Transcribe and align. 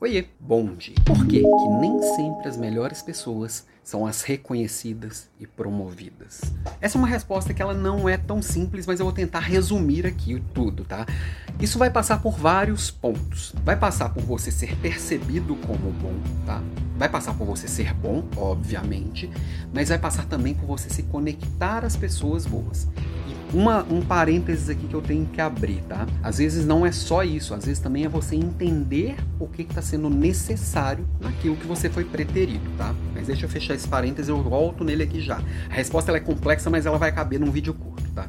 Oiê, 0.00 0.26
bom 0.40 0.74
dia. 0.74 0.96
Por 1.04 1.24
que 1.24 1.40
que 1.40 1.68
nem 1.80 2.02
sempre 2.16 2.48
as 2.48 2.56
melhores 2.56 3.00
pessoas 3.00 3.64
são 3.82 4.04
as 4.04 4.22
reconhecidas 4.22 5.30
e 5.38 5.46
promovidas? 5.46 6.40
Essa 6.80 6.98
é 6.98 7.00
uma 7.00 7.06
resposta 7.06 7.54
que 7.54 7.62
ela 7.62 7.72
não 7.72 8.08
é 8.08 8.16
tão 8.16 8.42
simples, 8.42 8.86
mas 8.86 8.98
eu 8.98 9.06
vou 9.06 9.14
tentar 9.14 9.38
resumir 9.38 10.04
aqui 10.04 10.42
tudo, 10.52 10.84
tá? 10.84 11.06
Isso 11.60 11.78
vai 11.78 11.90
passar 11.90 12.20
por 12.20 12.36
vários 12.36 12.90
pontos. 12.90 13.54
Vai 13.64 13.76
passar 13.76 14.12
por 14.12 14.24
você 14.24 14.50
ser 14.50 14.76
percebido 14.78 15.54
como 15.56 15.92
bom, 15.92 16.14
tá? 16.44 16.60
Vai 16.98 17.08
passar 17.08 17.32
por 17.34 17.46
você 17.46 17.68
ser 17.68 17.94
bom, 17.94 18.24
obviamente, 18.36 19.30
mas 19.72 19.90
vai 19.90 19.98
passar 19.98 20.26
também 20.26 20.54
por 20.54 20.66
você 20.66 20.90
se 20.90 21.04
conectar 21.04 21.84
às 21.84 21.96
pessoas 21.96 22.44
boas. 22.46 22.88
Uma, 23.54 23.84
um 23.84 24.02
parênteses 24.02 24.68
aqui 24.68 24.88
que 24.88 24.94
eu 24.94 25.00
tenho 25.00 25.24
que 25.26 25.40
abrir, 25.40 25.80
tá? 25.88 26.06
Às 26.22 26.38
vezes 26.38 26.66
não 26.66 26.84
é 26.84 26.90
só 26.90 27.22
isso, 27.22 27.54
às 27.54 27.64
vezes 27.64 27.80
também 27.80 28.04
é 28.04 28.08
você 28.08 28.34
entender 28.34 29.16
o 29.38 29.46
que 29.46 29.62
está 29.62 29.80
sendo 29.80 30.10
necessário 30.10 31.06
naquilo 31.20 31.54
que 31.54 31.66
você 31.66 31.88
foi 31.88 32.04
preterido, 32.04 32.68
tá? 32.76 32.92
Mas 33.14 33.28
deixa 33.28 33.46
eu 33.46 33.48
fechar 33.48 33.74
esse 33.74 33.86
parênteses, 33.86 34.28
eu 34.28 34.42
volto 34.42 34.82
nele 34.82 35.04
aqui 35.04 35.20
já. 35.20 35.40
A 35.70 35.74
resposta 35.74 36.10
é 36.10 36.18
complexa, 36.18 36.68
mas 36.68 36.84
ela 36.84 36.98
vai 36.98 37.12
caber 37.12 37.38
num 37.38 37.52
vídeo 37.52 37.72
curto, 37.74 38.10
tá? 38.12 38.26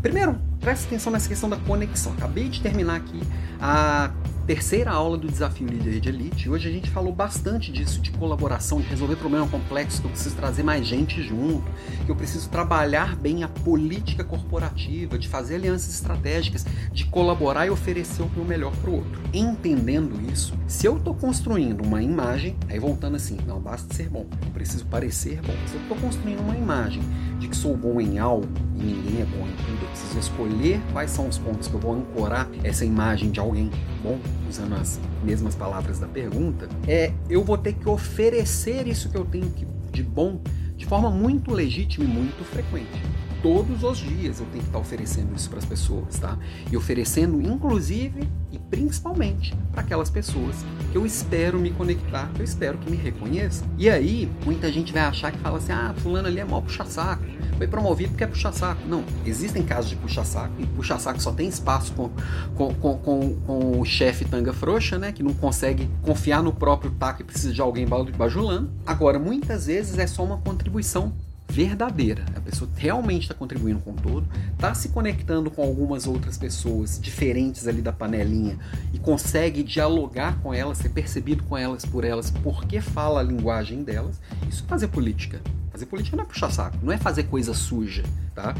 Primeiro, 0.00 0.36
preste 0.60 0.86
atenção 0.86 1.12
nessa 1.12 1.28
questão 1.28 1.48
da 1.48 1.56
conexão. 1.56 2.12
Acabei 2.12 2.48
de 2.48 2.60
terminar 2.60 2.96
aqui 2.96 3.22
a 3.60 4.10
terceira 4.46 4.90
aula 4.90 5.16
do 5.16 5.26
Desafio 5.26 5.66
Líder 5.66 6.00
de 6.00 6.08
Elite. 6.10 6.50
Hoje 6.50 6.68
a 6.68 6.72
gente 6.72 6.90
falou 6.90 7.12
bastante 7.12 7.72
disso, 7.72 7.98
de 8.00 8.10
colaboração, 8.10 8.78
de 8.78 8.86
resolver 8.86 9.16
problema 9.16 9.48
complexo, 9.48 10.02
que 10.02 10.06
eu 10.06 10.10
preciso 10.10 10.36
trazer 10.36 10.62
mais 10.62 10.86
gente 10.86 11.22
junto, 11.22 11.64
que 12.04 12.10
eu 12.10 12.16
preciso 12.16 12.50
trabalhar 12.50 13.16
bem 13.16 13.42
a 13.42 13.48
política 13.48 14.22
corporativa, 14.22 15.18
de 15.18 15.28
fazer 15.28 15.54
alianças 15.54 15.94
estratégicas, 15.94 16.66
de 16.92 17.06
colaborar 17.06 17.66
e 17.66 17.70
oferecer 17.70 18.22
o 18.22 18.30
meu 18.36 18.44
melhor 18.44 18.72
para 18.76 18.90
o 18.90 18.96
outro. 18.96 19.22
Entendendo 19.32 20.20
isso, 20.30 20.52
se 20.66 20.86
eu 20.86 20.98
estou 20.98 21.14
construindo 21.14 21.82
uma 21.82 22.02
imagem, 22.02 22.54
aí 22.68 22.78
voltando 22.78 23.16
assim, 23.16 23.38
não 23.46 23.60
basta 23.60 23.94
ser 23.94 24.10
bom, 24.10 24.26
eu 24.44 24.50
preciso 24.50 24.84
parecer 24.86 25.40
bom. 25.40 25.54
Se 25.66 25.74
eu 25.74 25.80
estou 25.80 25.96
construindo 25.96 26.40
uma 26.40 26.56
imagem 26.56 27.02
de 27.38 27.48
que 27.48 27.56
sou 27.56 27.74
bom 27.76 27.98
em 27.98 28.18
algo 28.18 28.46
e 28.76 28.82
ninguém 28.82 29.22
é 29.22 29.24
bom 29.24 29.46
em 29.46 29.56
tudo, 29.64 29.82
eu 29.82 29.88
preciso 29.88 30.18
escolher 30.18 30.80
quais 30.92 31.10
são 31.10 31.28
os 31.28 31.38
pontos 31.38 31.66
que 31.66 31.74
eu 31.74 31.80
vou 31.80 31.94
ancorar 31.94 32.46
essa 32.62 32.84
imagem 32.84 33.30
de 33.30 33.40
alguém 33.40 33.70
bom 34.02 34.18
usando 34.48 34.74
as 34.74 35.00
mesmas 35.22 35.54
palavras 35.54 35.98
da 35.98 36.06
pergunta, 36.06 36.68
é 36.86 37.12
eu 37.28 37.42
vou 37.44 37.58
ter 37.58 37.74
que 37.74 37.88
oferecer 37.88 38.86
isso 38.86 39.08
que 39.08 39.16
eu 39.16 39.24
tenho 39.24 39.52
de 39.90 40.02
bom 40.02 40.40
de 40.76 40.86
forma 40.86 41.10
muito 41.10 41.52
legítima 41.52 42.04
e 42.04 42.08
muito 42.08 42.44
frequente. 42.44 43.02
Todos 43.42 43.82
os 43.84 43.98
dias 43.98 44.40
eu 44.40 44.46
tenho 44.46 44.62
que 44.62 44.70
estar 44.70 44.78
oferecendo 44.78 45.36
isso 45.36 45.50
para 45.50 45.58
as 45.58 45.66
pessoas, 45.66 46.18
tá? 46.18 46.38
E 46.72 46.76
oferecendo, 46.76 47.40
inclusive 47.42 48.26
e 48.50 48.58
principalmente, 48.58 49.54
para 49.70 49.82
aquelas 49.82 50.08
pessoas 50.08 50.64
que 50.90 50.96
eu 50.96 51.04
espero 51.04 51.58
me 51.58 51.70
conectar, 51.70 52.30
que 52.34 52.40
eu 52.40 52.44
espero 52.44 52.78
que 52.78 52.90
me 52.90 52.96
reconheçam. 52.96 53.68
E 53.76 53.90
aí, 53.90 54.30
muita 54.46 54.72
gente 54.72 54.94
vai 54.94 55.02
achar 55.02 55.30
que 55.30 55.38
fala 55.38 55.58
assim: 55.58 55.72
ah, 55.72 55.94
fulano 55.98 56.26
ali 56.26 56.40
é 56.40 56.44
mó 56.44 56.60
puxa-saco 56.62 57.22
foi 57.56 57.66
promovido 57.66 58.10
porque 58.10 58.24
é 58.24 58.26
puxa-saco. 58.26 58.82
Não, 58.86 59.04
existem 59.24 59.62
casos 59.62 59.90
de 59.90 59.96
puxa-saco, 59.96 60.54
e 60.58 60.66
puxa-saco 60.66 61.20
só 61.20 61.32
tem 61.32 61.48
espaço 61.48 61.92
com, 61.92 62.10
com, 62.54 62.74
com, 62.74 62.98
com, 62.98 63.34
com 63.46 63.80
o 63.80 63.84
chefe 63.84 64.24
tanga 64.24 64.52
frouxa, 64.52 64.98
né? 64.98 65.12
Que 65.12 65.22
não 65.22 65.34
consegue 65.34 65.88
confiar 66.02 66.42
no 66.42 66.52
próprio 66.52 66.90
taco 66.92 67.22
e 67.22 67.24
precisa 67.24 67.52
de 67.52 67.60
alguém 67.60 67.86
bajulando. 68.16 68.70
Agora, 68.86 69.18
muitas 69.18 69.66
vezes 69.66 69.98
é 69.98 70.06
só 70.06 70.24
uma 70.24 70.38
contribuição 70.38 71.12
verdadeira. 71.54 72.24
A 72.34 72.40
pessoa 72.40 72.68
realmente 72.74 73.22
está 73.22 73.34
contribuindo 73.34 73.78
com 73.78 73.94
todo, 73.94 74.26
está 74.52 74.74
se 74.74 74.88
conectando 74.88 75.50
com 75.52 75.62
algumas 75.62 76.04
outras 76.04 76.36
pessoas 76.36 76.98
diferentes 77.00 77.68
ali 77.68 77.80
da 77.80 77.92
panelinha 77.92 78.58
e 78.92 78.98
consegue 78.98 79.62
dialogar 79.62 80.40
com 80.42 80.52
elas, 80.52 80.78
ser 80.78 80.88
percebido 80.88 81.44
com 81.44 81.56
elas 81.56 81.84
por 81.84 82.04
elas, 82.04 82.28
porque 82.28 82.80
fala 82.80 83.20
a 83.20 83.22
linguagem 83.22 83.84
delas. 83.84 84.20
Isso 84.48 84.64
é 84.64 84.68
fazer 84.68 84.88
política. 84.88 85.40
Fazer 85.70 85.86
política 85.86 86.16
não 86.16 86.24
é 86.24 86.26
puxar 86.26 86.50
saco, 86.50 86.76
não 86.82 86.92
é 86.92 86.98
fazer 86.98 87.24
coisa 87.24 87.54
suja, 87.54 88.02
tá? 88.34 88.54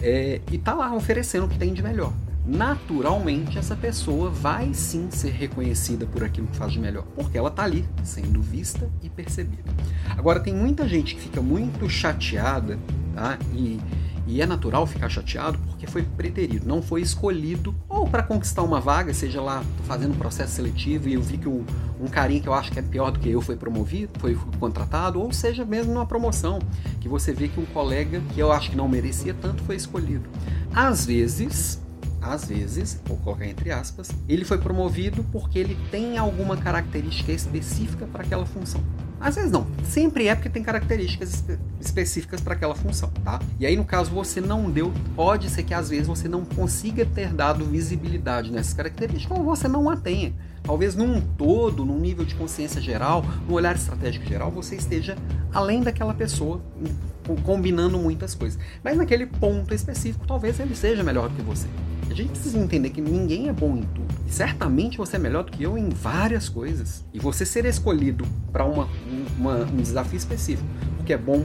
É, 0.00 0.40
e 0.50 0.58
tá 0.58 0.74
lá 0.74 0.92
oferecendo 0.94 1.46
o 1.46 1.48
que 1.48 1.58
tem 1.58 1.72
de 1.72 1.82
melhor. 1.82 2.12
Naturalmente, 2.44 3.58
essa 3.58 3.76
pessoa 3.76 4.28
vai 4.28 4.74
sim 4.74 5.10
ser 5.10 5.30
reconhecida 5.30 6.06
por 6.06 6.24
aquilo 6.24 6.48
que 6.48 6.56
faz 6.56 6.72
de 6.72 6.80
melhor, 6.80 7.04
porque 7.14 7.38
ela 7.38 7.50
tá 7.50 7.62
ali, 7.62 7.88
sendo 8.02 8.42
vista 8.42 8.90
e 9.02 9.08
percebida. 9.08 9.70
Agora, 10.16 10.40
tem 10.40 10.52
muita 10.52 10.88
gente 10.88 11.14
que 11.14 11.20
fica 11.20 11.40
muito 11.40 11.88
chateada, 11.88 12.78
tá? 13.14 13.38
E 13.54 13.80
e 14.26 14.40
é 14.40 14.46
natural 14.46 14.86
ficar 14.86 15.08
chateado 15.08 15.58
porque 15.58 15.86
foi 15.86 16.02
preterido, 16.02 16.66
não 16.66 16.80
foi 16.80 17.00
escolhido 17.00 17.74
ou 17.88 18.08
para 18.08 18.22
conquistar 18.22 18.62
uma 18.62 18.80
vaga, 18.80 19.12
seja 19.12 19.42
lá 19.42 19.64
fazendo 19.84 20.12
um 20.12 20.18
processo 20.18 20.54
seletivo 20.54 21.08
e 21.08 21.14
eu 21.14 21.22
vi 21.22 21.38
que 21.38 21.48
um, 21.48 21.64
um 22.00 22.06
carinha 22.06 22.40
que 22.40 22.48
eu 22.48 22.54
acho 22.54 22.70
que 22.70 22.78
é 22.78 22.82
pior 22.82 23.10
do 23.10 23.18
que 23.18 23.28
eu 23.28 23.40
foi 23.40 23.56
promovido, 23.56 24.12
foi 24.20 24.38
contratado, 24.60 25.20
ou 25.20 25.32
seja 25.32 25.64
mesmo 25.64 25.92
numa 25.92 26.06
promoção, 26.06 26.60
que 27.00 27.08
você 27.08 27.32
vê 27.32 27.48
que 27.48 27.58
um 27.58 27.66
colega 27.66 28.22
que 28.32 28.40
eu 28.40 28.52
acho 28.52 28.70
que 28.70 28.76
não 28.76 28.88
merecia 28.88 29.34
tanto 29.34 29.62
foi 29.64 29.74
escolhido. 29.74 30.28
Às 30.72 31.04
vezes, 31.04 31.81
às 32.22 32.44
vezes, 32.46 33.00
vou 33.04 33.16
colocar 33.18 33.46
entre 33.46 33.72
aspas, 33.72 34.10
ele 34.28 34.44
foi 34.44 34.58
promovido 34.58 35.24
porque 35.32 35.58
ele 35.58 35.76
tem 35.90 36.16
alguma 36.16 36.56
característica 36.56 37.32
específica 37.32 38.06
para 38.06 38.22
aquela 38.22 38.46
função. 38.46 38.80
Às 39.20 39.36
vezes 39.36 39.50
não. 39.50 39.66
Sempre 39.84 40.26
é 40.28 40.34
porque 40.34 40.48
tem 40.48 40.62
características 40.62 41.32
espe 41.34 41.58
específicas 41.80 42.40
para 42.40 42.54
aquela 42.54 42.74
função, 42.74 43.10
tá? 43.24 43.40
E 43.58 43.66
aí, 43.66 43.76
no 43.76 43.84
caso, 43.84 44.10
você 44.10 44.40
não 44.40 44.70
deu, 44.70 44.92
pode 45.14 45.50
ser 45.50 45.64
que 45.64 45.74
às 45.74 45.90
vezes 45.90 46.06
você 46.06 46.28
não 46.28 46.44
consiga 46.44 47.04
ter 47.04 47.32
dado 47.32 47.64
visibilidade 47.64 48.50
nessas 48.50 48.72
características 48.72 49.36
ou 49.36 49.44
você 49.44 49.68
não 49.68 49.90
a 49.90 49.96
tenha. 49.96 50.32
Talvez 50.62 50.94
num 50.94 51.20
todo, 51.20 51.84
num 51.84 51.98
nível 51.98 52.24
de 52.24 52.34
consciência 52.34 52.80
geral, 52.80 53.24
num 53.48 53.54
olhar 53.54 53.74
estratégico 53.74 54.24
geral, 54.26 54.50
você 54.50 54.76
esteja 54.76 55.16
além 55.52 55.82
daquela 55.82 56.14
pessoa, 56.14 56.60
combinando 57.44 57.98
muitas 57.98 58.34
coisas. 58.34 58.58
Mas 58.82 58.96
naquele 58.96 59.26
ponto 59.26 59.74
específico, 59.74 60.26
talvez 60.26 60.58
ele 60.60 60.74
seja 60.74 61.02
melhor 61.02 61.28
do 61.28 61.34
que 61.34 61.42
você. 61.42 61.66
A 62.10 62.14
gente 62.14 62.30
precisa 62.30 62.58
entender 62.58 62.90
que 62.90 63.00
ninguém 63.00 63.48
é 63.48 63.52
bom 63.52 63.76
em 63.76 63.82
tudo. 63.82 64.06
E 64.26 64.30
certamente 64.30 64.98
você 64.98 65.16
é 65.16 65.18
melhor 65.18 65.44
do 65.44 65.50
que 65.50 65.62
eu 65.62 65.78
em 65.78 65.88
várias 65.88 66.48
coisas. 66.48 67.04
E 67.12 67.18
você 67.18 67.46
ser 67.46 67.64
escolhido 67.64 68.26
para 68.52 68.64
um 68.66 68.86
desafio 69.76 70.18
específico, 70.18 70.68
porque 70.96 71.12
é 71.12 71.18
bom 71.18 71.44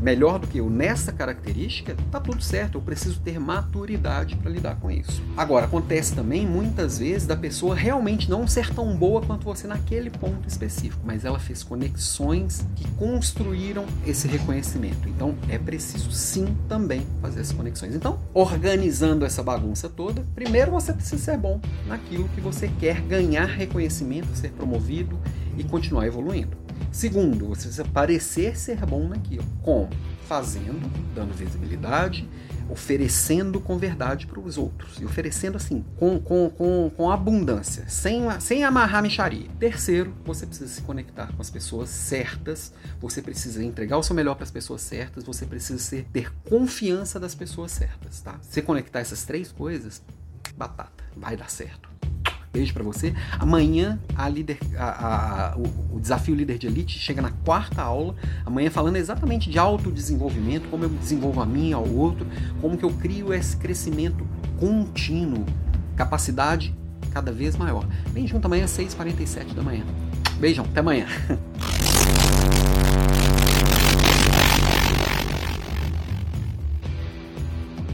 melhor 0.00 0.38
do 0.38 0.46
que 0.46 0.58
eu 0.58 0.70
nessa 0.70 1.12
característica, 1.12 1.96
tá 2.10 2.20
tudo 2.20 2.42
certo. 2.42 2.78
Eu 2.78 2.82
preciso 2.82 3.20
ter 3.20 3.38
maturidade 3.38 4.36
para 4.36 4.50
lidar 4.50 4.76
com 4.76 4.90
isso. 4.90 5.22
Agora, 5.36 5.66
acontece 5.66 6.14
também 6.14 6.46
muitas 6.46 6.98
vezes 6.98 7.26
da 7.26 7.36
pessoa 7.36 7.74
realmente 7.74 8.30
não 8.30 8.46
ser 8.46 8.72
tão 8.74 8.96
boa 8.96 9.20
quanto 9.22 9.44
você 9.44 9.66
naquele 9.66 10.10
ponto 10.10 10.48
específico, 10.48 11.02
mas 11.04 11.24
ela 11.24 11.38
fez 11.38 11.62
conexões 11.62 12.64
que 12.76 12.86
construíram 12.92 13.84
esse 14.06 14.28
reconhecimento. 14.28 15.08
Então, 15.08 15.34
é 15.48 15.58
preciso 15.58 16.10
sim 16.10 16.56
também 16.68 17.06
fazer 17.20 17.40
essas 17.40 17.56
conexões. 17.56 17.94
Então, 17.94 18.18
organizando 18.32 19.24
essa 19.24 19.42
bagunça 19.42 19.88
toda, 19.88 20.24
primeiro 20.34 20.70
você 20.70 20.92
precisa 20.92 21.22
ser 21.22 21.38
bom 21.38 21.60
naquilo 21.86 22.28
que 22.34 22.40
você 22.40 22.68
quer 22.78 23.00
ganhar 23.00 23.46
reconhecimento, 23.46 24.34
ser 24.34 24.50
promovido 24.50 25.18
e 25.56 25.64
continuar 25.64 26.06
evoluindo. 26.06 26.67
Segundo, 26.90 27.48
você 27.48 27.62
precisa 27.62 27.84
parecer 27.84 28.56
ser 28.56 28.84
bom 28.86 29.08
naquilo. 29.08 29.44
Como? 29.62 29.90
Fazendo, 30.26 30.90
dando 31.14 31.34
visibilidade, 31.34 32.28
oferecendo 32.68 33.60
com 33.60 33.78
verdade 33.78 34.26
para 34.26 34.40
os 34.40 34.58
outros. 34.58 35.00
E 35.00 35.04
oferecendo 35.04 35.56
assim, 35.56 35.84
com, 35.96 36.18
com, 36.18 36.50
com, 36.50 36.90
com 36.94 37.10
abundância, 37.10 37.88
sem, 37.88 38.22
sem 38.40 38.64
amarrar 38.64 39.02
micharia. 39.02 39.48
Terceiro, 39.58 40.14
você 40.24 40.46
precisa 40.46 40.70
se 40.72 40.82
conectar 40.82 41.32
com 41.32 41.40
as 41.40 41.50
pessoas 41.50 41.88
certas, 41.88 42.72
você 43.00 43.22
precisa 43.22 43.64
entregar 43.64 43.96
o 43.96 44.02
seu 44.02 44.14
melhor 44.14 44.34
para 44.34 44.44
as 44.44 44.50
pessoas 44.50 44.82
certas, 44.82 45.24
você 45.24 45.46
precisa 45.46 45.78
ser, 45.78 46.06
ter 46.12 46.32
confiança 46.48 47.18
das 47.18 47.34
pessoas 47.34 47.72
certas, 47.72 48.20
tá? 48.20 48.38
Se 48.42 48.60
conectar 48.60 49.00
essas 49.00 49.24
três 49.24 49.50
coisas, 49.50 50.02
batata, 50.56 51.04
vai 51.16 51.36
dar 51.36 51.50
certo. 51.50 51.87
Beijo 52.58 52.74
para 52.74 52.82
você. 52.82 53.14
Amanhã 53.38 54.00
a 54.16 54.28
líder, 54.28 54.58
a, 54.76 55.52
a, 55.52 55.56
o, 55.56 55.94
o, 55.94 56.00
desafio 56.00 56.34
líder 56.34 56.58
de 56.58 56.66
elite 56.66 56.98
chega 56.98 57.22
na 57.22 57.30
quarta 57.30 57.80
aula. 57.80 58.16
Amanhã 58.44 58.68
falando 58.68 58.96
exatamente 58.96 59.48
de 59.48 59.60
autodesenvolvimento, 59.60 60.66
como 60.68 60.82
eu 60.82 60.88
desenvolvo 60.88 61.40
a 61.40 61.46
mim 61.46 61.72
ao 61.72 61.88
outro, 61.88 62.26
como 62.60 62.76
que 62.76 62.84
eu 62.84 62.90
crio 62.90 63.32
esse 63.32 63.56
crescimento 63.56 64.26
contínuo, 64.58 65.46
capacidade 65.94 66.74
cada 67.12 67.30
vez 67.30 67.56
maior. 67.56 67.86
Vem 68.12 68.26
junto 68.26 68.46
amanhã 68.46 68.64
às 68.64 68.76
6h47 68.76 69.54
da 69.54 69.62
manhã. 69.62 69.84
Beijão, 70.40 70.64
até 70.64 70.80
amanhã. 70.80 71.06